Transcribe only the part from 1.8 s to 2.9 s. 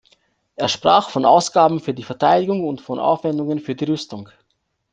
die Verteidigung und